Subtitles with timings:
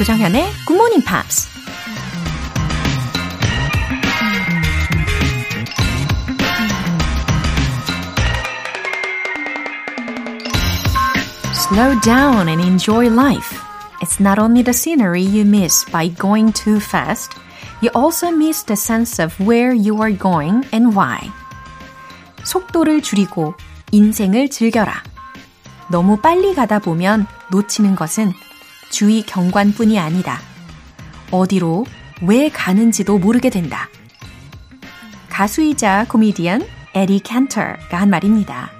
[0.00, 1.46] 조정현의 Good Morning Pops.
[11.52, 13.60] Slow down and enjoy life.
[14.00, 17.36] It's not only the scenery you miss by going too fast,
[17.82, 21.30] you also miss the sense of where you are going and why.
[22.44, 23.52] 속도를 줄이고
[23.92, 25.02] 인생을 즐겨라.
[25.90, 28.32] 너무 빨리 가다 보면 놓치는 것은
[28.90, 30.40] 주위 경관뿐이 아니다.
[31.30, 31.86] 어디로
[32.22, 33.88] 왜 가는지도 모르게 된다.
[35.30, 38.70] 가수이자 코미디언 에리 캔터가 한 말입니다.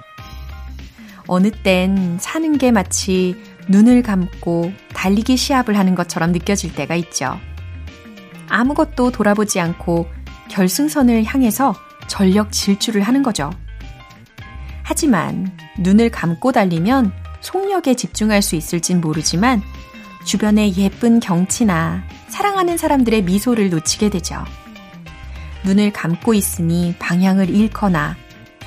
[1.27, 7.39] 어느 땐 사는 게 마치 눈을 감고 달리기 시합을 하는 것처럼 느껴질 때가 있죠.
[8.49, 10.07] 아무것도 돌아보지 않고
[10.49, 11.73] 결승선을 향해서
[12.07, 13.49] 전력 질주를 하는 거죠.
[14.83, 19.61] 하지만 눈을 감고 달리면 속력에 집중할 수 있을진 모르지만
[20.23, 24.43] 주변의 예쁜 경치나 사랑하는 사람들의 미소를 놓치게 되죠.
[25.63, 28.15] 눈을 감고 있으니 방향을 잃거나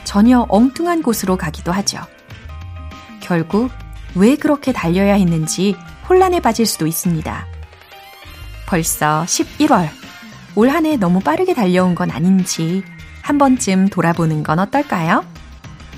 [0.05, 2.01] 전혀 엉뚱한 곳으로 가기도 하죠.
[3.21, 3.71] 결국
[4.15, 5.75] 왜 그렇게 달려야 했는지
[6.09, 7.47] 혼란에 빠질 수도 있습니다.
[8.67, 9.89] 벌써 11월.
[10.57, 12.85] 올 한 해 너무 빠르게 달려온 건 아닌지
[13.23, 15.25] 한 번쯤 돌아보는 건 어떨까요?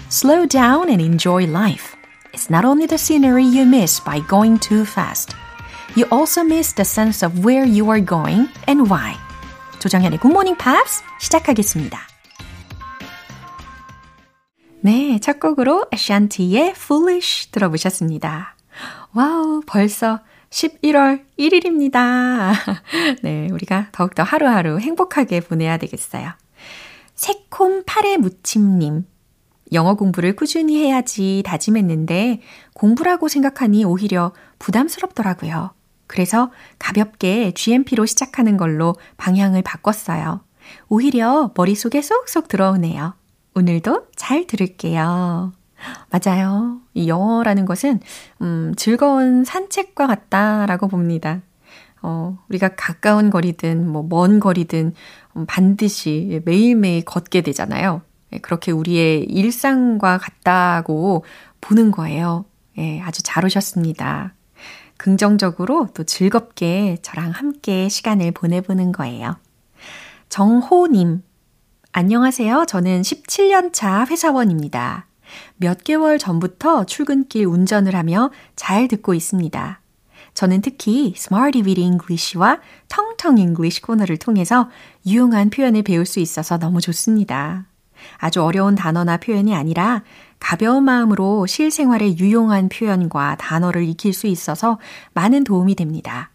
[0.09, 1.95] Slow down and enjoy life.
[2.33, 5.35] It's not only the scenery you miss by going too fast.
[5.97, 9.15] You also miss the sense of where you are going and why.
[9.79, 11.99] 조정현의 Good Morning Pops 시작하겠습니다.
[14.83, 18.57] 네, 첫 곡으로 샨티의 Foolish 들어보셨습니다.
[19.15, 22.53] 와우, 벌써 11월 1일입니다.
[23.25, 26.33] 네, 우리가 더욱더 하루하루 행복하게 보내야 되겠어요.
[27.15, 29.07] 새콤 파래 무침님.
[29.73, 32.43] 영어 공부를 꾸준히 해야지 다짐했는데
[32.75, 35.71] 공부라고 생각하니 오히려 부담스럽더라고요.
[36.07, 40.41] 그래서 가볍게 GMP로 시작하는 걸로 방향을 바꿨어요.
[40.89, 43.15] 오히려 머릿속에 쏙쏙 들어오네요.
[43.55, 45.53] 오늘도 잘 들을게요.
[46.11, 46.81] 맞아요.
[46.95, 48.01] 이 영어라는 것은,
[48.41, 51.43] 음, 즐거운 산책과 같다라고 봅니다.
[52.03, 54.95] 어, 우리가 가까운 거리든, 뭐, 먼 거리든,
[55.37, 58.03] 음, 반드시 매일매일 걷게 되잖아요.
[58.33, 61.25] 예, 그렇게 우리의 일상과 같다고
[61.61, 62.45] 보는 거예요.
[62.79, 64.36] 예, 아주 잘 오셨습니다.
[64.97, 69.37] 긍정적으로 또 즐겁게 저랑 함께 시간을 보내보는 거예요.
[70.29, 71.23] 정호님,
[71.93, 72.67] 안녕하세요.
[72.67, 75.07] 저는 17년차 회사원입니다.
[75.57, 79.81] 몇 개월 전부터 출근길 운전을 하며 잘 듣고 있습니다.
[80.35, 84.69] 저는 특히 Smarty with English와 텅텅 English 코너를 통해서
[85.07, 87.65] 유용한 표현을 배울 수 있어서 너무 좋습니다.
[88.19, 90.03] 아주 어려운 단어나 표현이 아니라
[90.39, 94.79] 가벼운 마음으로 실생활에 유용한 표현과 단어를 익힐 수 있어서
[95.15, 96.31] 많은 도움이 됩니다.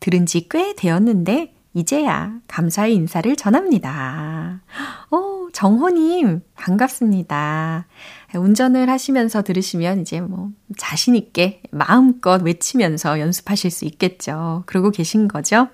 [0.00, 4.62] 들은 지 꽤 되었는데 이제야 감사의 인사를 전합니다.
[5.10, 7.86] 오, 정호님, 반갑습니다.
[8.34, 14.62] 운전을 하시면서 들으시면 이제 뭐 자신있게 마음껏 외치면서 연습하실 수 있겠죠.
[14.64, 15.68] 그러고 계신 거죠?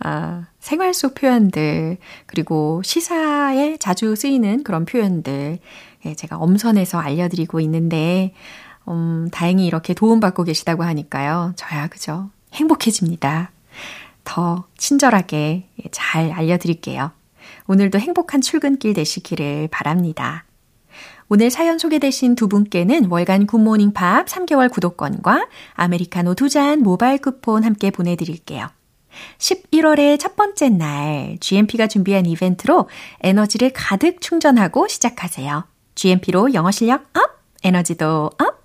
[0.00, 5.58] 아, 생활 속 표현들, 그리고 시사에 자주 쓰이는 그런 표현들,
[6.06, 8.34] 예, 제가 엄선해서 알려드리고 있는데,
[8.88, 11.52] 음, 다행히 이렇게 도움받고 계시다고 하니까요.
[11.56, 12.30] 저야, 그죠?
[12.54, 13.50] 행복해집니다.
[14.24, 17.12] 더 친절하게 잘 알려드릴게요.
[17.66, 20.44] 오늘도 행복한 출근길 되시기를 바랍니다.
[21.28, 27.62] 오늘 사연 소개되신 두 분께는 월간 굿모닝 팝스 3개월 구독권과 아메리카노 두 잔 모바일 쿠폰
[27.62, 28.66] 함께 보내드릴게요.
[29.38, 32.88] 11월의 첫 번째 날, GMP가 준비한 이벤트로
[33.20, 35.69] 에너지를 가득 충전하고 시작하세요.
[36.00, 38.64] GMP로 영어 실력 up, 에너지도 up!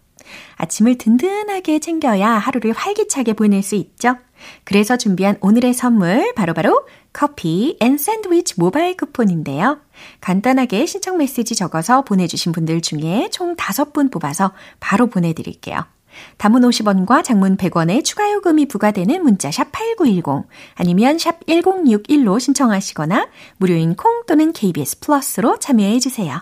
[0.56, 4.16] 아침을 든든하게 챙겨야 하루를 활기차게 보낼 수 있죠.
[4.63, 9.79] 그래서 준비한 오늘의 선물 바로바로 바로 커피 and 샌드위치 모바일 쿠폰인데요.
[10.22, 15.85] 간단하게 신청 메시지 적어서 보내주신 분들 중에 총 5분 뽑아서 바로 보내드릴게요.
[16.37, 23.28] 단문 50원과 장문 100원의 추가 요금이 부과되는 문자 샵 8910 아니면 샵 1061로 신청하시거나
[23.58, 26.41] 무료인 콩 또는 KBS 플러스로 참여해 주세요.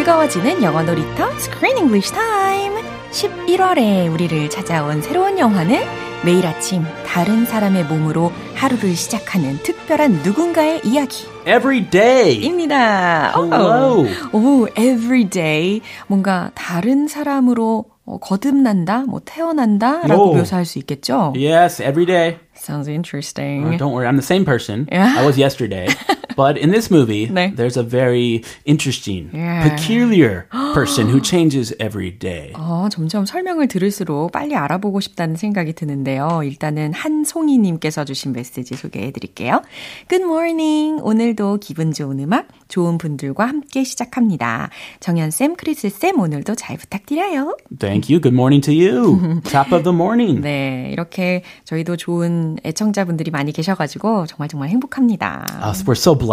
[0.00, 2.74] 즐거워지는 영어 놀이터 Screen English Time.
[3.10, 5.78] 11월에 우리를 찾아온 새로운 영화는
[6.24, 11.26] 매일 아침 다른 사람의 몸으로 하루를 시작하는 특별한 누군가의 이야기.
[11.46, 12.32] Every day.
[12.32, 13.30] 입니다.
[13.36, 14.06] Hello.
[14.32, 15.82] 오, 오, every day.
[16.06, 20.34] 뭔가 다른 사람으로 어, 거듭난다, 뭐 태어난다라고 오.
[20.34, 21.34] 묘사할 수 있겠죠?
[21.36, 22.38] Yes, every day.
[22.56, 23.66] Sounds interesting.
[23.66, 24.88] Uh, don't worry, I'm the same person.
[24.90, 25.88] I was yesterday.
[26.36, 27.54] But in this movie, 네.
[27.56, 29.68] there's a very interesting, Yeah.
[29.68, 32.52] peculiar person who changes every day.
[32.54, 36.42] 어, 점점 설명을 들을수록 빨리 알아보고 싶다는 생각이 드는데요.
[36.44, 39.62] 일단은 한송이님께서 주신 메시지 소개해 드릴게요.
[40.08, 41.00] Good morning.
[41.02, 44.70] 오늘도 기분 좋은 음악, 좋은 분들과 함께 시작합니다.
[45.00, 47.56] 정연쌤, 크리스쌤, 오늘도 잘 부탁드려요.
[47.78, 48.20] Thank you.
[48.20, 49.40] Good morning to you.
[49.44, 50.40] Top of the morning.
[50.40, 55.46] 네, 이렇게 저희도 좋은 애청자분들이 많이 계셔가지고 정말 정말 행복합니다.
[55.62, 56.29] Uh, we're so blessed.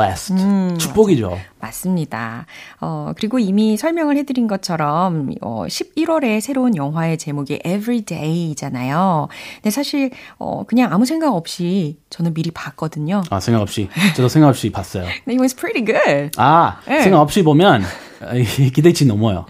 [0.78, 1.38] 축복이죠.
[1.60, 2.46] 맞습니다.
[2.80, 9.28] 어, 그리고 이미 설명을 해드린 것처럼, 어, 11월에 새로운 영화의 제목이 Everyday이잖아요.
[9.56, 13.24] 근데 사실, 어, 그냥 아무 생각 없이 저는 미리 봤거든요.
[13.30, 13.90] 아, 생각 없이.
[14.16, 15.06] 저도 생각 없이 봤어요.
[15.28, 16.32] it was pretty good.
[16.38, 17.02] 아, 네.
[17.02, 17.88] 생각 없이 보면 아,
[18.74, 19.46] 기대치 넘어요.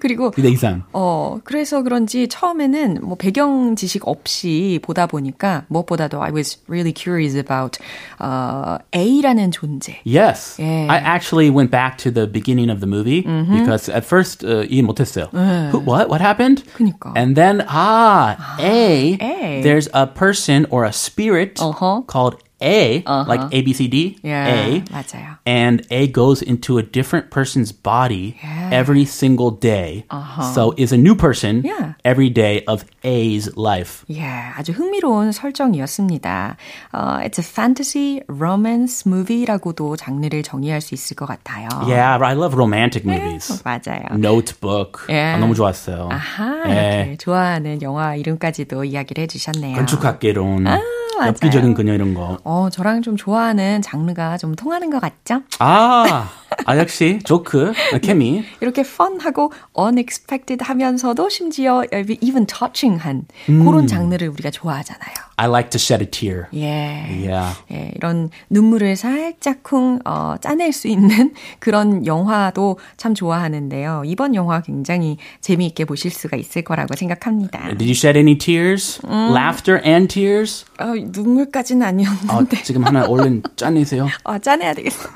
[0.00, 0.82] 그리고, 기대 이상.
[0.92, 7.36] 어, 그래서 그런지 처음에는 뭐 배경 지식 없이 보다 보니까 무엇보다도 I was really curious
[7.36, 7.78] about,
[8.18, 10.00] 어, A라는 존재.
[10.04, 10.60] Yes.
[10.60, 10.90] Yeah.
[10.90, 14.82] I actually went back to the beginning of the movie because at first uh, 이해
[14.82, 15.28] 못했어요.
[15.70, 16.08] Who, what?
[16.08, 16.64] What happened?
[16.76, 17.12] 그니까.
[17.16, 19.62] And then ah, A, A.
[19.62, 22.02] there's a person or a spirit Uh-huh.
[22.06, 24.80] called A, like A B C D, Yeah, A.
[24.90, 25.36] 맞아요.
[25.46, 28.70] And A goes into a different person's body Yeah.
[28.72, 30.04] every single day.
[30.10, 30.42] Uh-huh.
[30.54, 31.94] So is a new person Yeah.
[32.04, 34.04] every day of A's life.
[34.10, 34.24] 예,
[34.56, 36.56] 아주 흥미로운 설정이었습니다.
[36.92, 41.68] 어, it's a fantasy romance movie라고도 장르를 정의할 수 있을 것 같아요.
[41.86, 43.62] Yeah, I love romantic movies.
[43.64, 44.06] 맞아요.
[44.16, 45.04] Notebook.
[45.08, 45.36] Yeah.
[45.36, 46.08] 아, 너무 좋았어요.
[46.10, 47.00] 아하, 예.
[47.02, 49.76] 이렇게 좋아하는 영화 이름까지도 이야기를 해주셨네요.
[49.76, 50.80] 건축학개론, 맞아요.
[51.28, 52.38] 엽기적인 그녀 이런 거.
[52.44, 55.42] 어, 저랑 좀 좋아하는 장르가 좀 통하는 것 같죠?
[55.58, 56.30] 아,
[56.66, 57.72] 아 역시 조크,
[58.02, 58.44] 케미.
[58.60, 61.82] 이렇게 펀하고 unexpected 하면서도 심지어
[62.20, 65.14] even touching한 그런 장르를 우리가 좋아하잖아요.
[65.36, 66.46] I like to shed a tear.
[66.54, 67.06] 예.
[67.10, 67.56] Yeah.
[67.72, 74.02] 예, 이런 눈물을 살짝쿵 어, 짜낼 수 있는 그런 영화도 참 좋아하는데요.
[74.06, 77.66] 이번 영화 굉장히 재미있게 보실 수가 있을 거라고 생각합니다.
[77.68, 79.00] Did you shed any tears?
[79.04, 80.64] Laughter and tears?
[80.78, 84.08] 어, 눈물까지는 어, 아니었는데 지금 하나 얼른 짜내세요.
[84.22, 85.14] 어, 짜내야 되겠어요.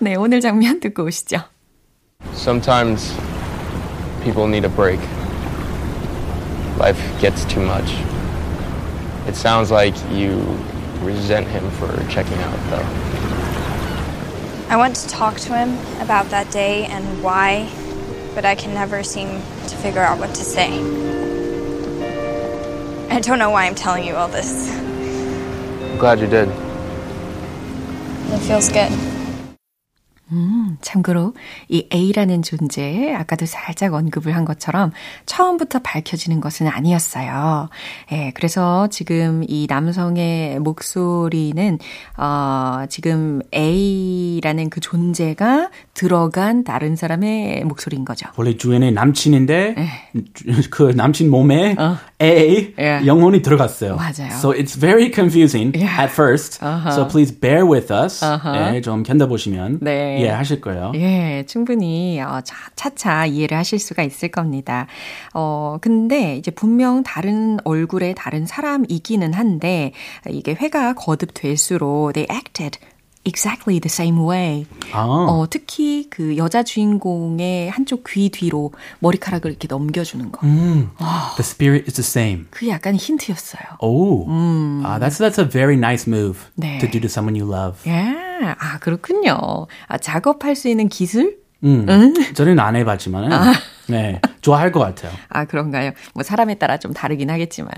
[0.00, 1.38] 네, 오늘 장면 듣고 오시죠.
[2.34, 3.16] Sometimes
[4.22, 5.00] people need a break.
[6.78, 8.13] Life gets too much.
[9.26, 10.38] It sounds like you
[11.00, 12.86] resent him for checking out, though.
[14.68, 17.70] I want to talk to him about that day and why,
[18.34, 20.78] but I can never seem to figure out what to say.
[23.10, 24.70] I don't know why I'm telling you all this.
[24.76, 26.48] I'm glad you did.
[26.48, 29.13] It feels good.
[30.80, 31.34] 참고로
[31.68, 34.92] 이 A라는 존재 아까도 살짝 언급을 한 것처럼
[35.26, 37.68] 처음부터 밝혀지는 것은 아니었어요.
[38.12, 41.78] 예, 그래서 지금 이 남성의 목소리는
[42.16, 48.28] 어, 지금 A라는 그 존재가 들어간 다른 사람의 목소리인 거죠.
[48.36, 49.74] 원래 주연의 남친인데
[50.70, 51.76] 그 남친 몸에
[52.22, 53.00] A 예.
[53.06, 53.96] 영혼이 들어갔어요.
[53.96, 54.32] 맞아요.
[54.32, 56.02] So it's very confusing Yeah.
[56.02, 56.60] at first.
[56.92, 58.22] So please bear with us.
[58.22, 58.74] Uh-huh.
[58.74, 60.23] 예, 좀 견뎌보시면 네.
[60.24, 60.92] 이해하실 거예요.
[60.94, 64.86] 예, 충분히 어, 차, 차차 이해를 하실 수가 있을 겁니다.
[65.32, 69.92] 어, 근데 이제 분명 다른 얼굴의 다른 사람이기는 한데
[70.28, 72.78] 이게 회가 거듭될수록 they acted
[73.26, 74.66] exactly the same way.
[74.92, 75.00] 아.
[75.04, 80.40] 어, 특히 그 여자 주인공의 한쪽 귀 뒤로 머리카락을 이렇게 넘겨주는 거.
[80.42, 82.46] The spirit is the same.
[82.50, 83.78] 그게 약간 힌트였어요.
[83.80, 86.78] Oh, uh, that's that's a very nice move 네.
[86.80, 87.78] to do to someone you love.
[87.86, 89.66] 예, 아, 그렇군요.
[89.86, 91.38] 아, 작업할 수 있는 기술?
[91.62, 91.86] 음,
[92.34, 93.30] 저는 안 해봤지만,
[93.88, 95.10] 네, 좋아할 것 같아요.
[95.30, 95.92] 아, 그런가요?
[96.12, 97.70] 뭐 사람에 따라 좀 다르긴 하겠지만.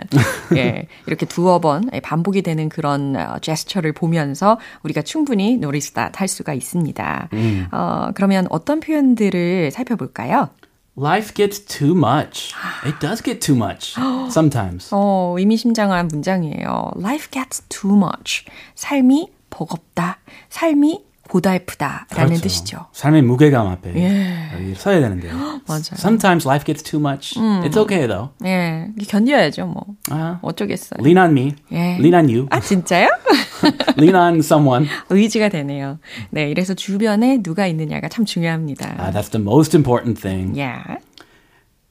[0.56, 0.88] 예.
[1.06, 7.28] 이렇게 두어 번 반복이 되는 그런 어, 제스처를 보면서 우리가 충분히 노리스다 할 수가 있습니다.
[7.70, 10.50] 어, 그러면 어떤 표현들을 살펴볼까요?
[10.98, 12.54] Life gets too much.
[12.84, 13.94] It does get too much
[14.30, 14.88] sometimes.
[14.96, 16.92] 어, 의미심장한 문장이에요.
[16.96, 18.46] Life gets too much.
[18.74, 20.18] 삶이 버겁다.
[20.50, 22.40] 삶이 고달프다라는 그렇죠.
[22.42, 22.86] 뜻이죠.
[22.92, 24.74] 삶의 무게감 앞에 예.
[24.76, 25.32] 서야 되는데요.
[25.66, 25.96] 맞아요.
[25.96, 27.34] Sometimes life gets too much.
[27.64, 28.30] It's okay though.
[28.44, 29.82] 예, 견뎌야죠, 뭐.
[30.10, 31.00] 아, 어쩌겠어요.
[31.04, 31.54] lean on me.
[31.72, 31.96] 예.
[31.98, 32.46] Lean on you.
[32.50, 33.08] 아, 진짜요?
[33.98, 34.86] lean on someone.
[35.10, 35.98] 의지가 되네요.
[36.30, 38.94] 네, 이래서 주변에 누가 있느냐가 참 중요합니다.
[38.98, 40.56] Uh, that's the most important thing.
[40.60, 40.98] 야.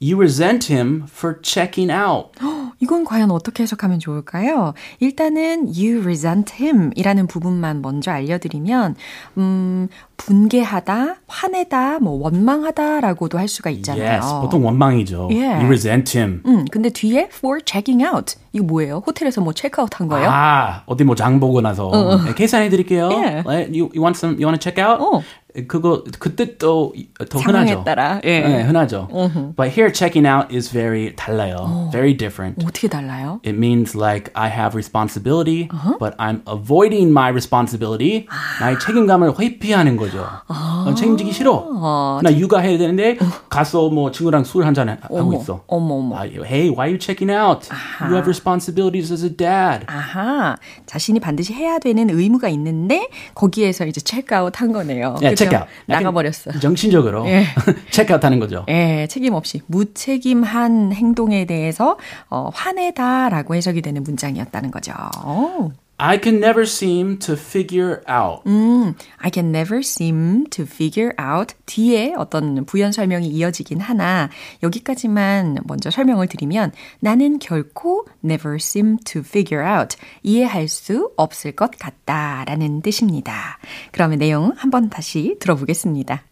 [0.02, 2.32] You resent him for checking out.
[2.82, 4.74] 이건 과연 어떻게 해석하면 좋을까요?
[5.00, 8.96] 일단은 you resent him 이라는 부분만 먼저 알려드리면,
[9.38, 9.88] 음,
[10.18, 14.04] 분개하다, 화내다, 뭐 원망하다라고도 할 수가 있잖아요.
[14.22, 15.30] Yes, 보통 원망이죠.
[15.32, 15.48] 예.
[15.54, 16.42] You resent him.
[16.46, 18.36] 음, 근데 뒤에 for checking out.
[18.52, 19.02] 이거 뭐예요?
[19.08, 20.30] 호텔에서 뭐 체크아웃 한 거예요?
[20.30, 21.90] 아, 어디 뭐 장 보고 나서
[22.26, 23.10] 네, 계산해 드릴게요.
[23.14, 23.44] 예.
[23.48, 24.36] You, you want some?
[24.36, 25.02] You want to check out?
[25.02, 25.22] 어.
[25.68, 27.84] 그거 그때 또더 상황에 흔하죠.
[27.84, 28.40] 따라, 예.
[28.42, 29.08] 네, 흔하죠.
[29.56, 31.90] But here checking out is very 달라요.
[31.92, 32.64] Very different.
[32.66, 33.40] 어떻게 달라요?
[33.46, 35.98] It means like I have responsibility, Uh-huh.
[36.00, 38.28] but I'm avoiding my responsibility.
[38.30, 38.64] 아.
[38.66, 40.26] 나의 책임감을 회피하는 거죠.
[40.48, 42.20] 어, 책임지기 싫어.
[42.24, 43.18] 나 육아해야 되는데
[43.50, 45.64] 가서 뭐 친구랑 술 한잔 하고 있어.
[45.68, 46.16] 어머, 어머.
[46.18, 47.68] 아, hey, why are you checking out?
[48.02, 49.86] You have responsibilities as a dad.
[49.88, 55.16] 아하, 자신이 반드시 해야 되는 의무가 있는데 거기에서 이제 체크아웃 한 거네요.
[55.22, 55.45] 예, 그죠?
[55.46, 55.68] 체크아웃.
[55.90, 56.60] 약간 나가버렸어.
[56.60, 57.46] 정신적으로 예.
[57.92, 58.66] 체크아웃하는 거죠.
[58.70, 61.98] 예, 책임 없이 무책임한 행동에 대해서
[62.30, 64.94] 어, 화내다라고 해석이 되는 문장이었다는 거죠.
[65.26, 65.72] 오.
[66.03, 68.43] I can never seem to figure out.
[68.47, 74.31] 음, I can never seem to figure out 뒤에 어떤 부연 설명이 이어지긴 하나
[74.63, 81.73] 여기까지만 먼저 설명을 드리면 나는 결코 never seem to figure out 이해할 수 없을 것
[81.79, 83.59] 같다라는 뜻입니다.
[83.93, 86.23] 그러면 내용 한번 다시 들어보겠습니다.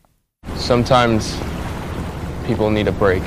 [0.56, 1.38] Sometimes
[2.46, 3.22] people need a break.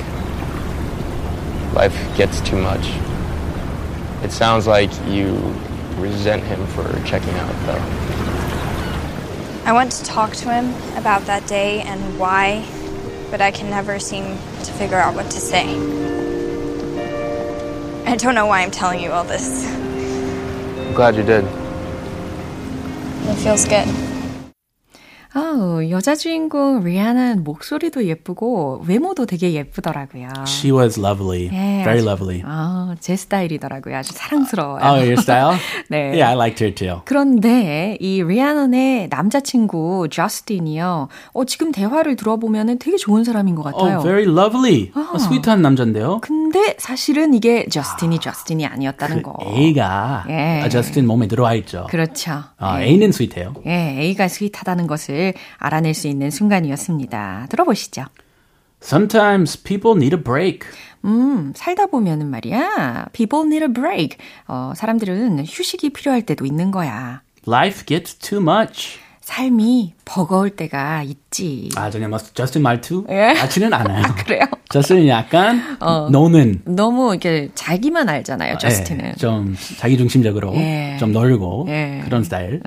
[1.76, 2.90] Life gets too much.
[4.24, 5.38] It sounds like you
[5.97, 7.83] resent him for checking out, though.
[9.65, 12.65] I want to talk to him about that day and why,
[13.31, 14.25] but I can never seem
[14.65, 15.67] to figure out what to say.
[18.07, 19.67] I don't know why I'm telling you all this.
[19.67, 21.45] I'm glad you did.
[23.29, 24.16] It feels good.
[25.37, 30.29] 아우, 여자 주인공 리아는 목소리도 예쁘고 외모도 되게 예쁘더라고요.
[30.47, 31.51] She was lovely.
[31.53, 32.43] 예, Very 아주- lovely.
[32.47, 33.95] 아, 제 스타일이더라고요.
[33.97, 34.83] 아주 사랑스러워요.
[34.83, 35.59] Oh, your style?
[35.91, 36.09] 네.
[36.17, 37.03] Yeah, I liked her too.
[37.05, 41.09] 그런데 이 리아넌의 남자친구 저스틴이요.
[41.35, 43.99] 어, 지금 대화를 들어보면 되게 좋은 사람인 것 같아요.
[43.99, 44.91] Oh, very lovely.
[44.95, 46.21] 어, sweet한 남잔데요.
[46.23, 49.37] 근데 사실은 이게 저스틴이 저스틴이 아니었다는 거.
[49.45, 50.63] A가 예.
[50.65, 51.87] 아, 저스틴 몸에 들어와 있죠.
[51.91, 52.41] 그렇죠.
[52.57, 52.87] 아, 예.
[52.87, 53.53] A는 스윗해요.
[53.67, 55.26] 예, A가 sweet하다는 것을
[55.59, 57.47] 알아낼 수 있는 순간이었습니다.
[57.51, 58.05] 들어보시죠.
[58.83, 60.61] Sometimes people need a break.
[61.05, 63.07] 음, 살다 보면은 말이야.
[63.13, 64.19] People need a break.
[64.49, 67.23] 어, 사람들은 휴식이 필요할 때도 있는 거야.
[67.47, 68.99] Life gets too much.
[69.21, 71.69] 삶이 버거울 때가 있지.
[71.77, 73.05] 아, 전에 뭐 저스틴 말투?
[73.11, 73.35] 예.
[73.35, 74.05] 같지는 않아요.
[74.19, 74.43] 그래요?
[74.69, 75.79] 저스틴이 약간
[76.13, 79.05] 노는 너무 이렇게 자기만 알잖아요, 저스틴은.
[79.05, 80.97] 예, 좀 자기 중심적으로 예.
[81.01, 82.03] 좀 놀고 예.
[82.05, 82.61] 그런 스타일.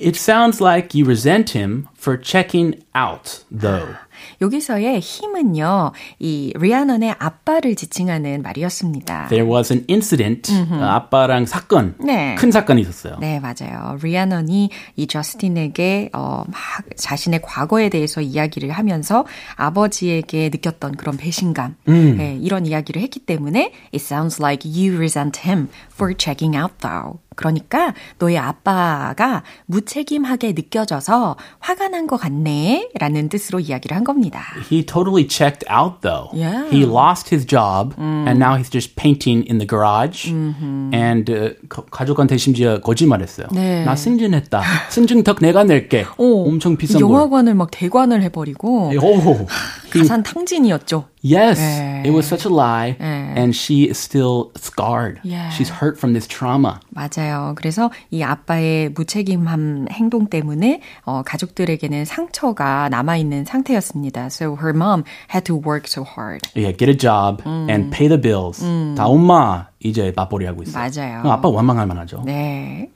[0.00, 3.96] It sounds like you resent him for checking out, though.
[4.40, 9.28] 여기서의 힘은요, 이 리아넌의 아빠를 지칭하는 말이었습니다.
[9.28, 10.52] There was an incident.
[10.70, 12.34] 어, 아빠랑 사건, 네.
[12.36, 13.16] 큰 사건이 있었어요.
[13.20, 13.98] 네, 맞아요.
[14.02, 16.56] 리아넌이 이 저스틴에게 어, 막
[16.96, 19.24] 자신의 과거에 대해서 이야기를 하면서
[19.56, 25.68] 아버지에게 느꼈던 그런 배신감, 네, 이런 이야기를 했기 때문에 It sounds like you resent him
[25.92, 27.18] for checking out though.
[27.36, 34.40] 그러니까 너의 아빠가 무책임하게 느껴져서 화가 난 것 같네 라는 뜻으로 이야기를 한 겁니다.
[34.70, 36.30] He totally checked out, though.
[36.34, 36.66] Yeah.
[36.70, 40.26] He lost his job, and now he's just painting in the garage.
[40.30, 43.46] And uh, 가- 가족한테 심지어 거짓말했어요.
[43.52, 43.84] 네.
[43.84, 44.62] 나 승진했다.
[44.90, 46.06] 승진턱 내가 낼게.
[46.18, 47.08] 오, 엄청 비싼 걸.
[47.10, 49.46] 영화관을 막 대관을 해버리고 오,
[49.92, 51.04] 가산 탕진이었죠.
[51.21, 52.03] yes, 네.
[52.05, 53.33] it was such a lie, 네.
[53.35, 55.19] and she is still scarred.
[55.23, 55.49] Yeah.
[55.49, 56.79] She's hurt from this trauma.
[56.95, 57.53] 맞아요.
[57.55, 64.27] 그래서 이 아빠의 무책임한 행동 때문에 어, 가족들에게는 상처가 남아있는 상태였습니다.
[64.27, 65.03] So her mom
[65.33, 66.47] had to work so hard.
[66.55, 68.63] Yeah, get a job and pay the bills.
[68.95, 70.81] 다 엄마 이제 맞벌이 하고 있어요.
[70.81, 71.21] 맞아요.
[71.21, 72.23] 그럼 아빠 원망할 만하죠.
[72.25, 72.89] 네.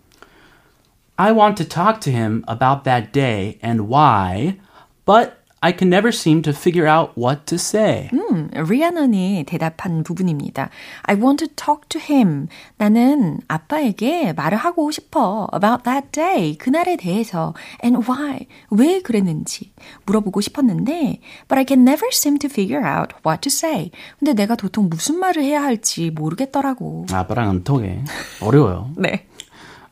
[1.18, 4.58] I want to talk to him about that day and why,
[5.06, 5.34] but
[5.65, 8.11] I can never seem to figure out what to say.
[8.13, 10.69] 음, 리아넌이 대답한 부분입니다.
[11.05, 12.49] I want to talk to him.
[12.77, 15.49] 나는 아빠에게 말을 하고 싶어.
[15.55, 16.59] About that day.
[16.59, 17.55] 그날에 대해서.
[17.83, 18.47] And why.
[18.69, 19.73] 왜 그랬는지
[20.05, 23.91] 물어보고 싶었는데 But I can never seem to figure out what to say.
[24.19, 27.07] 근데 내가 도통 무슨 말을 해야 할지 모르겠더라고.
[27.11, 28.05] 아빠랑 안 통해.
[28.43, 28.91] 어려워요.
[28.99, 29.29] 네.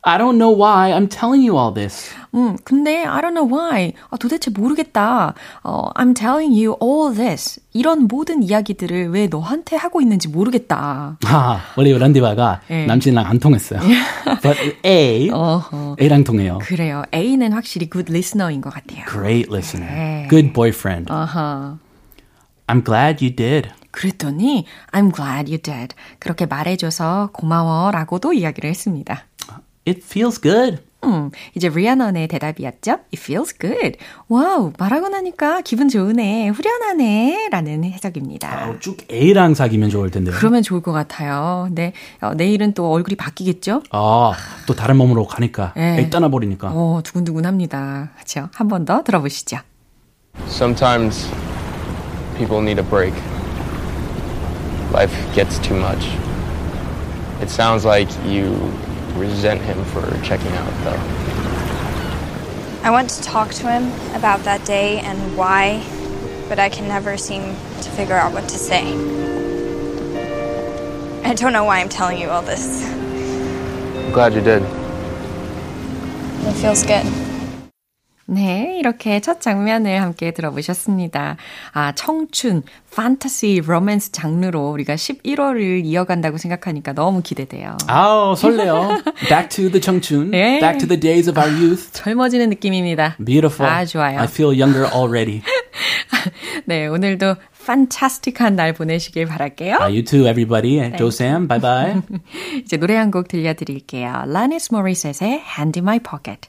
[0.05, 2.11] I don't know why I'm telling you all this.
[2.35, 3.93] 음, 근데 I don't know why.
[4.11, 5.35] 아, 도대체 모르겠다.
[5.63, 7.61] 어, I'm telling you all this.
[7.73, 11.19] 이런 모든 이야기들을 왜 너한테 하고 있는지 모르겠다.
[11.25, 12.87] 아, 원래 란디바가 네.
[12.87, 13.81] 남친이랑 안 통했어요.
[14.43, 15.97] But A, 어허.
[16.01, 16.59] A랑 통해요.
[16.63, 17.05] 그래요.
[17.15, 19.05] A는 확실히 good listener인 것 같아요.
[19.07, 19.95] Great listener.
[19.95, 20.27] 네.
[20.29, 21.13] Good boyfriend.
[21.13, 21.79] 아하.
[22.67, 23.69] I'm glad you did.
[23.93, 25.95] 그랬더니 I'm glad you did.
[26.19, 29.27] 그렇게 말해줘서 고마워라고도 이야기를 했습니다.
[29.87, 30.79] It feels good.
[31.05, 32.93] 음, 이제 리아넌의 대답이었죠.
[33.13, 33.99] It feels good.
[34.29, 38.69] wow, 말하고 나니까 기분 좋으네, 후련하네, 라는 해석입니다.
[38.71, 40.33] 어, 쭉 A랑 사귀면 좋을 텐데요.
[40.39, 41.69] 그러면 좋을 것 같아요.
[41.73, 43.83] 네, 어, 내일은 또 얼굴이 바뀌겠죠?
[43.91, 44.33] 아,
[44.67, 45.73] 또 다른 몸으로 가니까.
[45.77, 45.99] 네.
[45.99, 46.69] A 떠나버리니까.
[46.73, 48.11] 어, 두근두근 합니다.
[48.15, 48.49] 그렇죠?
[48.55, 49.59] 한 번 더 들어보시죠.
[50.47, 51.29] Sometimes
[52.39, 53.13] people need a break.
[54.93, 56.07] Life gets too much.
[57.43, 58.55] It sounds like you
[59.17, 61.01] resent him for checking out, though.
[62.83, 65.85] I want to talk to him about that day and why,
[66.49, 67.43] but I can never seem
[67.83, 68.93] to figure out what to say.
[71.25, 72.85] I don't know why I'm telling you all this.
[72.85, 74.63] I'm glad you did.
[76.45, 77.32] It feels good.
[78.27, 81.37] 네, 이렇게 첫 장면을 함께 들어보셨습니다.
[81.73, 82.63] 아, 청춘,
[82.95, 87.77] 판타시, 로맨스 장르로 우리가 11월을 이어간다고 생각하니까 너무 기대돼요.
[87.89, 89.03] 아우, 설레요.
[89.29, 90.31] Back to the 청춘.
[90.31, 90.61] 네.
[90.61, 91.93] Back to the days of our youth.
[91.93, 93.17] 젊어지는 느낌입니다.
[93.23, 93.71] Beautiful.
[93.71, 94.19] 아, 좋아요.
[94.21, 95.43] I feel younger already.
[96.67, 97.35] 네, 오늘도
[97.67, 99.77] 판타스틱한 날 보내시길 바랄게요.
[99.81, 100.79] Uh, you too, everybody.
[100.97, 102.01] Joe Sam, bye bye.
[102.65, 104.25] 이제 노래 한 곡 들려드릴게요.
[104.27, 106.49] 라니스 모리셋의 Hand in My Pocket.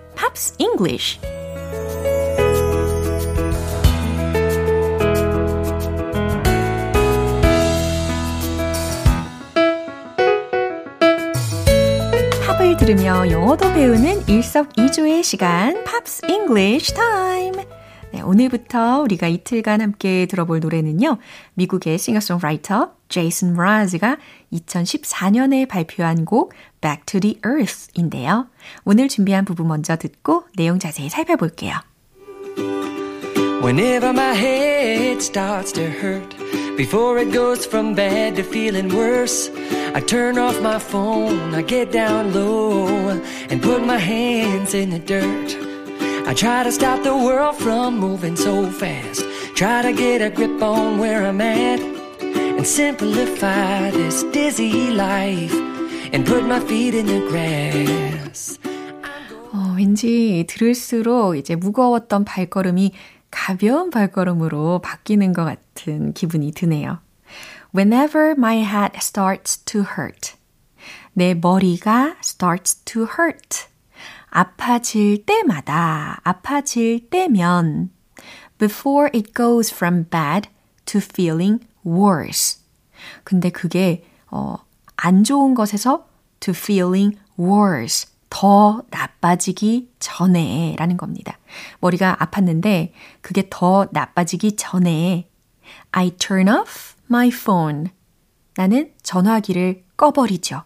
[0.57, 1.19] English.
[12.45, 17.50] 팝을 들으며 영어도 배우는 일석이조의 시간, 팝스 잉글리쉬 타임.
[17.50, 17.50] 네,
[18.31, 21.17] 오늘부터 우리가 이틀간 함께 들어볼 노래는요.
[21.55, 24.17] 미국의 싱어송라이터 제이슨 므라즈가
[24.53, 28.47] 2014년에 발표한 곡 Back to the Earth인데요.
[28.85, 31.73] 오늘 준비한 부분 먼저 듣고 내용 자세히 살펴볼게요.
[33.61, 36.35] Whenever my head starts to hurt,
[36.77, 39.51] before it goes from bad to feeling worse,
[39.93, 42.87] I turn off my phone, I get down low,
[43.51, 45.70] and put my hands in the dirt.
[46.26, 49.22] I try to stop the world from moving so fast,
[49.54, 51.80] try to get a grip on where I'm at,
[52.20, 55.54] and simplify this dizzy life,
[56.12, 58.58] and put my feet in the grass.
[59.52, 62.92] 어, 왠지 들을수록 이제 무거웠던 발걸음이
[63.30, 66.98] 가벼운 발걸음으로 바뀌는 것 같은 기분이 드네요.
[67.74, 70.34] Whenever my head starts to hurt.
[71.12, 73.66] 내 머리가 starts to hurt.
[74.31, 77.91] 아파질 때마다, 아파질 때면
[78.57, 80.49] before it goes from bad
[80.85, 82.59] to feeling worse.
[83.23, 84.57] 근데 그게 어,
[84.95, 86.07] 안 좋은 것에서
[86.39, 88.09] to feeling worse.
[88.29, 91.37] 더 나빠지기 전에 라는 겁니다.
[91.81, 95.27] 머리가 아팠는데 그게 더 나빠지기 전에
[95.91, 97.91] I turn off my phone.
[98.55, 100.63] 나는 전화기를 꺼버리죠.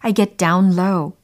[0.00, 1.14] I get down low.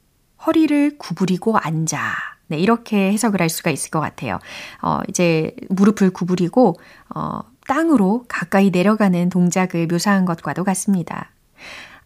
[0.45, 1.99] 허리를 구부리고 앉아.
[2.47, 4.39] 네, 이렇게 해석을 할 수가 있을 것 같아요.
[4.81, 6.79] 어, 이제 무릎을 구부리고,
[7.13, 11.29] 어, 땅으로 가까이 내려가는 동작을 묘사한 것과도 같습니다.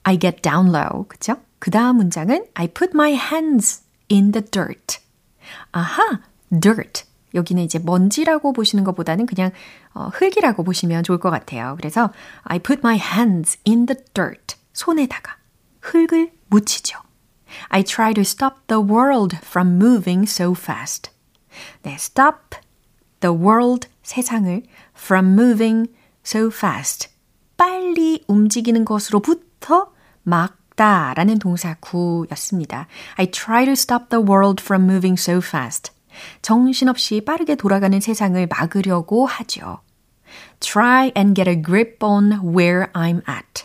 [0.04, 1.06] I get down low.
[1.08, 1.38] 그쵸?
[1.60, 5.00] 그 다음 문장은 I put my hands in the dirt.
[5.72, 6.20] 아하,
[6.50, 7.06] dirt.
[7.34, 9.52] 여기는 이제 먼지라고 보시는 것보다는 그냥
[9.94, 11.76] 어, 흙이라고 보시면 좋을 것 같아요.
[11.78, 12.12] 그래서
[12.44, 14.58] I put my hands in the dirt.
[14.74, 15.38] 손에다가
[15.82, 17.00] 흙을 묻히죠.
[17.69, 21.11] I try to stop the world from moving so fast.
[21.83, 22.57] 네, stop
[23.21, 24.63] the world 세상을
[24.97, 25.89] from moving
[26.25, 27.09] so fast.
[27.57, 32.87] 빨리 움직이는 것으로부터 막다라는 동사 구였습니다.
[33.17, 35.93] I try to stop the world from moving so fast.
[36.43, 39.81] 정신없이 빠르게 돌아가는 세상을 막으려고 하죠.
[40.61, 43.65] try and get a grip on where I'm at.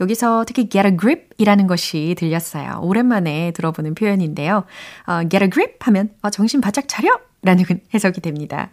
[0.00, 2.80] 여기서 특히 get a grip 이라는 것이 들렸어요.
[2.82, 4.64] 오랜만에 들어보는 표현인데요.
[5.06, 7.18] 어, get a grip 하면 어, 정신 바짝 차려!
[7.42, 8.70] 라는 해석이 됩니다.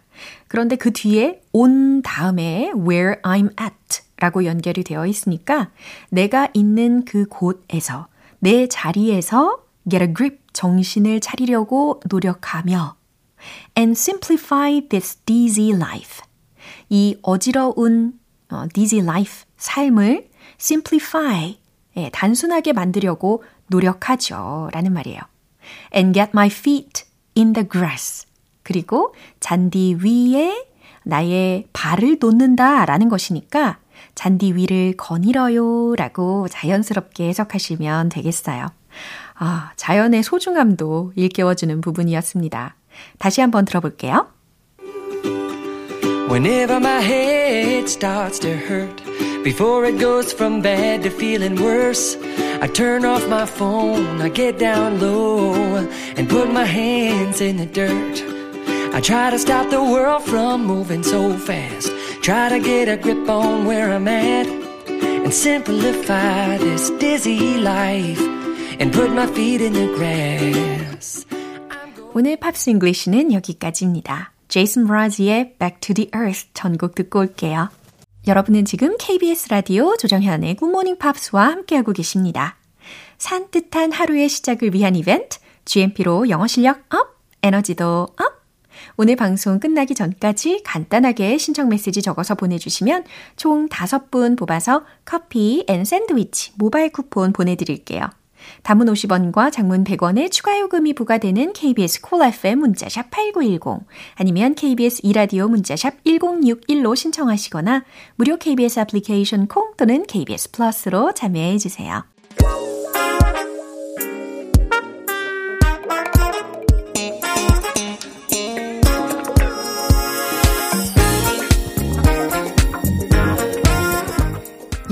[0.48, 5.70] 그런데 그 뒤에 on 다음에 where I'm at 라고 연결이 되어 있으니까
[6.10, 8.08] 내가 있는 그 곳에서
[8.38, 9.58] 내 자리에서
[9.88, 12.96] get a grip 정신을 차리려고 노력하며
[13.76, 16.22] and simplify this dizzy life.
[16.88, 18.18] 이 어지러운
[18.50, 21.58] 어, dizzy life, 삶을 simplify,
[21.96, 24.68] 예, 단순하게 만들려고 노력하죠.
[24.72, 25.20] 라는 말이에요.
[25.94, 27.04] and get my feet
[27.36, 28.26] in the grass.
[28.62, 30.66] 그리고 잔디 위에
[31.02, 33.78] 나의 발을 놓는다 라는 것이니까
[34.14, 38.68] 잔디 위를 거닐어요 라고 자연스럽게 해석하시면 되겠어요.
[39.34, 42.76] 아, 자연의 소중함도 일깨워주는 부분이었습니다.
[43.18, 44.28] 다시 한번 들어볼게요.
[46.30, 49.02] Whenever my head starts to hurt,
[49.43, 52.17] before it goes from bad to feeling worse,
[52.61, 55.53] I turn off my phone, I get down low,
[56.15, 58.23] and put my hands in the dirt.
[58.93, 63.29] I try to stop the world from moving so fast, try to get a grip
[63.29, 64.47] on where I'm at,
[64.87, 68.21] and simplify this dizzy life,
[68.79, 71.25] and put my feet in the grass.
[72.13, 74.33] 오늘 팝스 잉글리시는 여기까지입니다.
[74.47, 77.69] 제이슨 브라지의 Back to the Earth 전곡 듣고 올게요.
[78.26, 82.56] 여러분은 지금 KBS 라디오 조정현의 굿모닝 팝스와 함께하고 계십니다.
[83.18, 88.44] 산뜻한 하루의 시작을 위한 이벤트 GMP로 영어 실력 up, 에너지도 up.
[88.96, 93.04] 오늘 방송 끝나기 전까지 간단하게 신청 메시지 적어서 보내주시면
[93.36, 98.08] 총 5분 뽑아서 커피 and 샌드위치 모바일 쿠폰 보내드릴게요.
[98.62, 105.00] 담은 50원과 장문 100원의 추가 요금이 부과되는 KBS 콜 cool FM 문자샵 8910 아니면 KBS
[105.02, 107.84] 이라디오 문자샵 1061로 신청하시거나
[108.16, 112.13] 무료 KBS 애플리케이션 콩 또는 KBS 플러스로 참여해 주세요.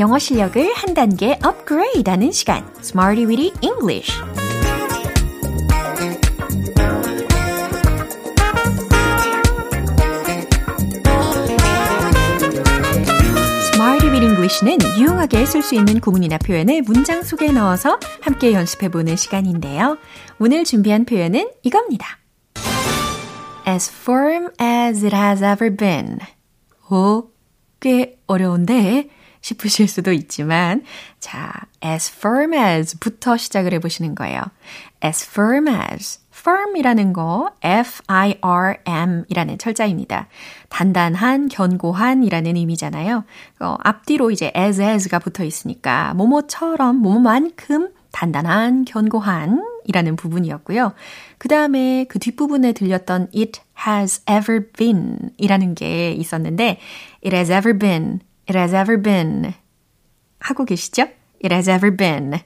[0.02, 4.10] 영어 실력을 한 단계 업그레이드 하는 시간 Smarty Weedy English
[14.22, 19.98] English는 유용하게 쓸 수 있는 구문이나 표현을 문장 속에 넣어서 함께 연습해 보는 시간인데요.
[20.40, 22.18] 오늘 준비한 표현은 이겁니다.
[23.68, 26.18] As firm as it has ever been.
[26.90, 27.30] 오,
[27.78, 29.08] 꽤 어려운데
[29.42, 30.82] 싶으실 수도 있지만,
[31.20, 31.52] 자,
[31.84, 34.40] as firm as 부터 시작을 해보시는 거예요.
[35.04, 36.22] as firm as.
[36.42, 40.28] firm이라는 거, F-I-R-M 이라는 철자입니다.
[40.70, 43.24] 단단한, 견고한 이라는 의미잖아요.
[43.60, 50.94] 어, 앞뒤로 이제 as, as가 붙어 있으니까, 뭐뭐처럼, 뭐뭐만큼 단단한, 견고한 이라는 부분이었고요.
[51.38, 56.80] 그 다음에 그 뒷부분에 들렸던 it has ever been 이라는 게 있었는데,
[57.24, 58.20] it has ever been
[58.52, 59.54] It has ever been.
[60.38, 61.04] 하고 계시죠?
[61.42, 62.38] It has ever been.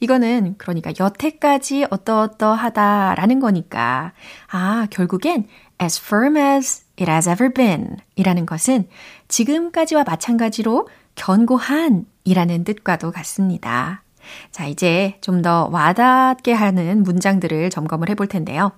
[0.00, 4.12] 이거는 그러니까 여태까지 어떠어떠하다 라는 거니까
[4.50, 5.46] 아 결국엔
[5.80, 8.88] as firm as it has ever been 이라는 것은
[9.28, 14.02] 지금까지와 마찬가지로 견고한 이라는 뜻과도 같습니다.
[14.50, 18.72] 자 이제 좀 더 와닿게 하는 문장들을 점검을 해볼 텐데요.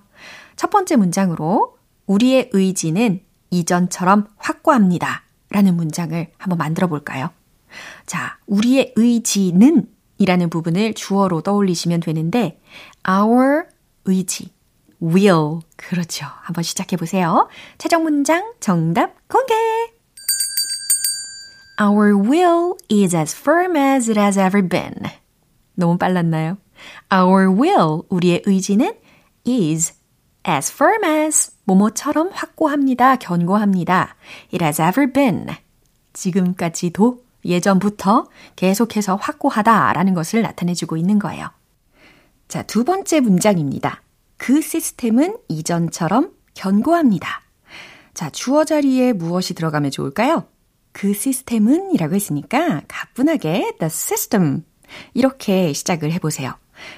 [0.55, 5.24] 첫 번째 문장으로 우리의 의지는 이전처럼 확고합니다.
[5.55, 7.29] 라는 문장을 한번 만들어 볼까요?
[8.05, 9.87] 자, 우리의 의지는
[10.17, 12.59] 이라는 부분을 주어로 떠올리시면 되는데,
[13.09, 13.63] our
[14.03, 14.51] 의지,
[15.01, 15.61] will.
[15.77, 16.25] 그렇죠.
[16.41, 17.47] 한번 시작해 보세요.
[17.77, 19.53] 최종 문장 정답 공개!
[21.81, 24.93] Our will is as firm as it has ever been.
[25.75, 26.57] 너무 빨랐나요?
[27.09, 28.93] Our will, 우리의 의지는
[29.47, 29.93] is
[30.47, 33.15] as firm as 뭐뭐처럼 확고합니다.
[33.17, 34.15] 견고합니다.
[34.53, 35.47] It has ever been.
[36.13, 41.49] 지금까지도 예전부터 계속해서 확고하다 라는 것을 나타내주고 있는 거예요.
[42.47, 44.01] 자, 두 번째 문장입니다.
[44.37, 47.41] 그 시스템은 이전처럼 견고합니다.
[48.13, 50.47] 자, 주어 자리에 무엇이 들어가면 좋을까요?
[50.91, 54.63] 그 시스템은 이라고 했으니까 가뿐하게 the system
[55.13, 56.53] 이렇게 시작을 해보세요.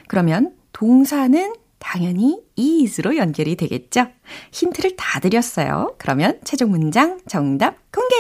[0.08, 4.08] 그러면 동사는 당연히 is로 연결이 되겠죠?
[4.52, 5.96] 힌트를 다 드렸어요.
[5.98, 8.16] 그러면 최종 문장 정답 공개!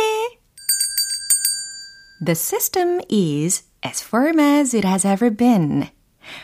[2.26, 5.88] The system is as firm as it has ever been.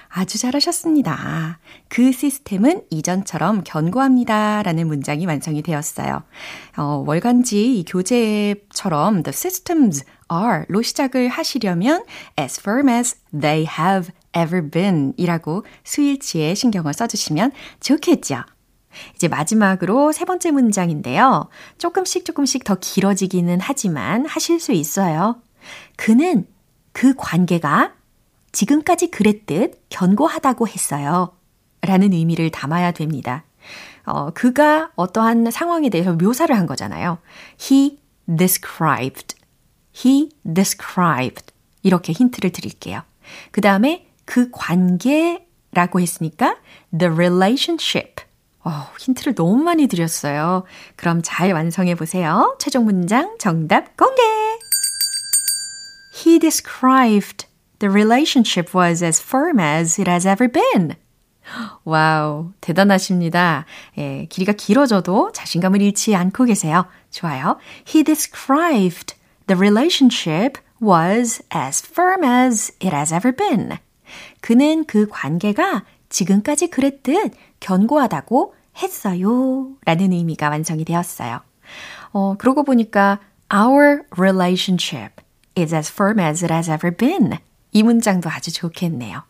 [0.09, 1.59] 아주 잘하셨습니다.
[1.89, 4.63] 그 시스템은 이전처럼 견고합니다.
[4.63, 6.23] 라는 문장이 완성이 되었어요.
[6.77, 12.03] 어, 월간지 교재처럼 the systems are로 시작을 하시려면
[12.39, 18.43] as firm as they have ever been 이라고 수일치에 신경을 써주시면 좋겠죠.
[19.15, 21.49] 이제 마지막으로 세 번째 문장인데요.
[21.77, 25.41] 조금씩 조금씩 더 길어지기는 하지만 하실 수 있어요.
[25.95, 26.47] 그는
[26.91, 27.93] 그 관계가
[28.51, 31.35] 지금까지 그랬듯 견고하다고 했어요.
[31.81, 33.43] 라는 의미를 담아야 됩니다.
[34.05, 37.17] 어, 그가 어떠한 상황에 대해서 묘사를 한 거잖아요.
[37.59, 37.99] He
[38.37, 39.35] described.
[40.05, 41.45] He described.
[41.81, 43.01] 이렇게 힌트를 드릴게요.
[43.51, 46.57] 그 다음에 그 관계라고 했으니까
[46.97, 48.23] the relationship.
[48.63, 50.63] 어, 힌트를 너무 많이 드렸어요.
[50.95, 52.55] 그럼 잘 완성해 보세요.
[52.59, 54.21] 최종 문장 정답 공개!
[56.15, 57.47] He described
[57.79, 60.95] the relationship was as firm as it has ever been.
[61.83, 63.65] 와우, 대단하십니다.
[63.97, 66.85] 예, 길이가 길어져도 자신감을 잃지 않고 계세요.
[67.11, 67.57] 좋아요.
[67.85, 69.15] He described
[69.47, 73.77] the relationship was as firm as it has ever been.
[74.41, 79.69] 그는 그 관계가 지금까지 그랬듯 견고하다고 했어요.
[79.85, 81.41] 라는 의미가 완성이 되었어요.
[82.11, 83.19] 어, 그러고 보니까
[83.53, 85.21] our relationship
[85.57, 87.37] is as firm as it has ever been.
[87.71, 89.23] 이 문장도 아주 좋겠네요.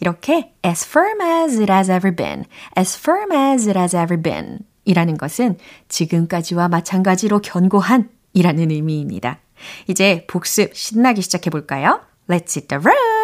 [0.00, 2.44] 이렇게 as firm as it has ever been,
[2.78, 9.40] as firm as it has ever been 이라는 것은 지금까지와 마찬가지로 견고한 이라는 의미입니다.
[9.88, 12.00] 이제 복습 신나게 시작해 볼까요?
[12.28, 13.19] Let's hit the road!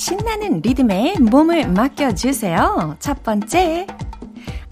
[0.00, 2.96] 신나는 리듬에 몸을 맡겨주세요.
[3.00, 3.86] 첫 번째.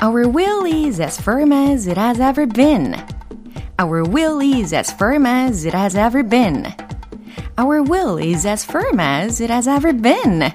[0.03, 2.95] Our will is as firm as it has ever been.
[3.79, 6.65] Our will is as firm as it has ever been.
[7.57, 10.53] Our will is as firm as it has ever been.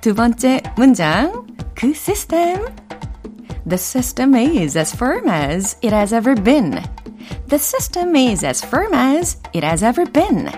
[0.00, 1.46] 두 번째 문장.
[1.74, 2.64] 그 시스템.
[3.66, 6.82] The system is as firm as it has ever been.
[7.48, 10.52] The system is as firm as it has ever been.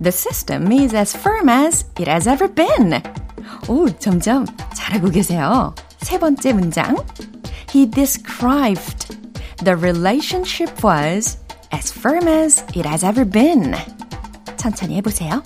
[0.00, 3.02] The system is as firm as it has ever been.
[3.68, 5.74] 오, 점점 잘하고 계세요.
[6.00, 6.96] 세 번째 문장.
[7.72, 9.16] He described
[9.64, 11.38] The relationship was
[11.72, 13.74] as firm as it has ever been.
[14.56, 15.42] 천천히 해보세요.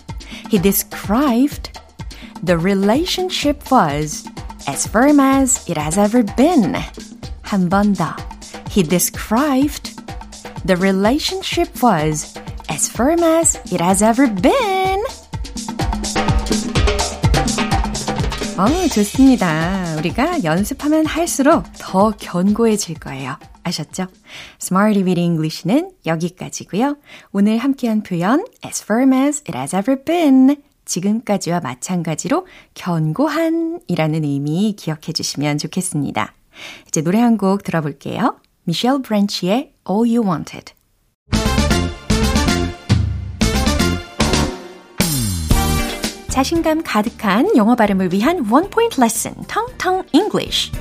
[0.50, 1.78] He described
[2.42, 4.26] the relationship was
[4.66, 6.74] as firm as it has ever been.
[7.42, 8.16] 한 번 더.
[8.70, 9.96] He described
[10.64, 12.34] the relationship was
[12.73, 14.99] as firm as it has ever been.
[18.57, 19.95] 어, 좋습니다.
[19.99, 23.37] 우리가 연습하면 할수록 더 견고해질 거예요.
[23.63, 24.07] 아셨죠?
[24.59, 26.97] Smarty with English는 여기까지고요.
[27.31, 30.55] 오늘 함께한 표현 as firm as it has ever been
[30.85, 36.33] 지금까지와 마찬가지로 견고한 이라는 의미 기억해 주시면 좋겠습니다.
[36.87, 38.39] 이제 노래 한 곡 들어볼게요.
[38.65, 40.73] 미셸 브랜치의 All You Wanted
[46.33, 50.71] 자신감 가득한 영어 발음을 위한 원 포인트 레슨 텅텅 English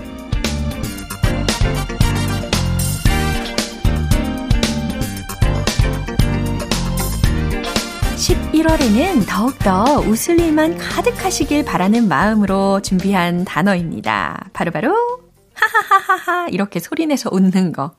[8.17, 14.49] 11월에는 더욱더 웃을 일만 가득하시길 바라는 마음으로 준비한 단어입니다.
[14.55, 14.97] 바로바로
[15.53, 17.95] 하하하하하 이렇게 소리내서 웃는 거.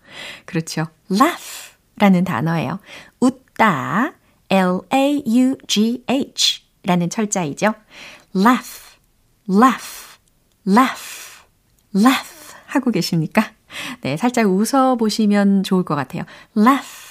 [0.45, 0.87] 그렇죠.
[1.11, 2.79] laugh 라는 단어예요.
[3.19, 4.13] 웃다
[4.49, 5.53] L-A-U-G-H
[6.85, 7.73] 라는 철자이죠.
[8.35, 8.97] laugh,
[9.49, 10.19] laugh,
[10.67, 11.43] laugh,
[11.95, 13.43] laugh 하고 계십니까?
[14.01, 16.23] 네, 살짝 웃어 보시면 좋을 것 같아요.
[16.57, 17.03] laugh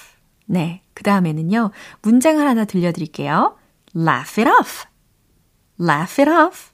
[0.46, 0.82] 네.
[0.94, 1.70] 그 다음에는요,
[2.02, 3.56] 문장을 하나 들려드릴게요.
[3.96, 4.84] laugh it off.
[5.80, 6.70] laugh it off.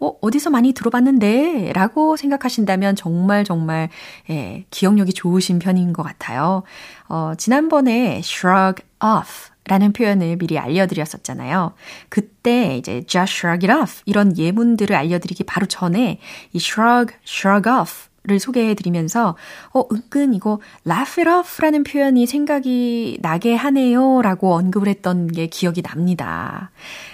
[0.00, 1.72] 어, 어디서 많이 들어봤는데?
[1.72, 3.88] 라고 생각하신다면 정말 정말,
[4.28, 6.64] 예, 기억력이 좋으신 편인 것 같아요.
[7.08, 11.74] 어, 지난번에 shrug off 라는 표현을 미리 알려드렸었잖아요.
[12.08, 16.18] 그때 이제 just shrug it off 이런 예문들을 알려드리기 바로 전에
[16.52, 19.36] 이 shrug, shrug off 를 소개해 드리면서,
[19.72, 25.46] 어, 은근 이거 laugh it off 라는 표현이 생각이 나게 하네요 라고 언급을 했던 게
[25.46, 26.70] 기억이 납니다.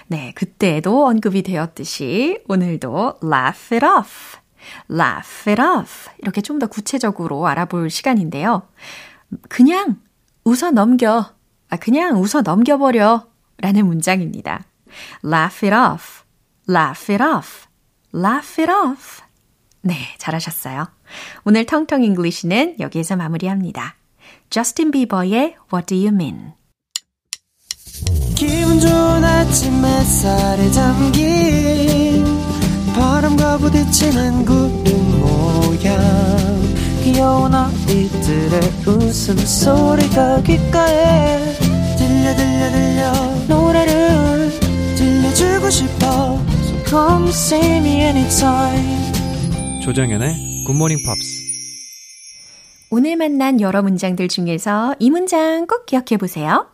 [0.07, 4.39] 네, 그때도 언급이 되었듯이 오늘도 laugh it off,
[4.91, 8.63] laugh it off 이렇게 좀 더 구체적으로 알아볼 시간인데요.
[9.47, 9.97] 그냥
[10.43, 11.34] 웃어 넘겨,
[11.75, 14.63] 아, 그냥 웃어 넘겨버려 라는 문장입니다.
[15.25, 16.23] laugh it off,
[16.69, 17.67] laugh it off,
[18.13, 19.21] laugh it off.
[19.81, 20.87] 네, 잘하셨어요.
[21.43, 23.95] 오늘 텅텅 English는 여기에서 마무리합니다.
[24.49, 26.53] 저스틴 비버의 What Do You Mean?
[28.35, 32.23] 기분 좋은 아침 햇살에 담긴
[32.95, 36.44] 바람과 부딪히는 구름 모양
[37.05, 41.53] 귀여운 아이들의 웃음소리가 귓가에
[41.99, 43.11] 들려 들려 들려
[43.47, 44.49] 노래를
[44.97, 49.13] 들려주고 싶어 So come see me anytime
[49.83, 51.45] 조정연의 굿모닝 팝스
[52.89, 56.71] 오늘 만난 여러 문장들 중에서 이 문장 꼭 기억해 보세요.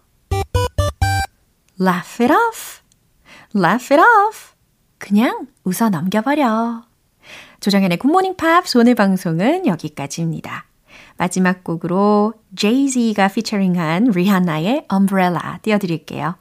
[1.77, 2.79] Laugh it off.
[3.53, 4.53] Laugh it off.
[4.97, 6.90] 그냥 웃어 넘겨버려.
[7.61, 10.65] 조정현의 굿모닝 팝스 오늘 방송은 여기까지입니다.
[11.17, 16.35] 마지막 곡으로 Jay-Z가 피처링한 리하나의 Umbrella 띄워드릴게요.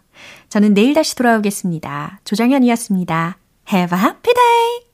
[0.49, 2.21] 저는 내일 다시 돌아오겠습니다.
[2.25, 3.37] 조정현이었습니다.
[3.71, 4.90] Have a happy day!